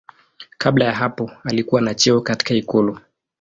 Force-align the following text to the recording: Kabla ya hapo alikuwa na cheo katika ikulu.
Kabla 0.57 0.85
ya 0.85 0.91
hapo 0.93 1.31
alikuwa 1.43 1.81
na 1.81 1.95
cheo 1.95 2.21
katika 2.21 2.53
ikulu. 2.53 2.97